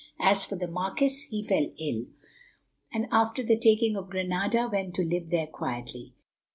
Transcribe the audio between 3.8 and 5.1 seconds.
of Granada went to